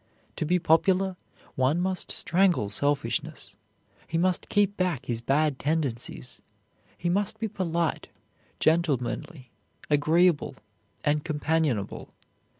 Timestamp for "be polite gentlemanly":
7.39-9.51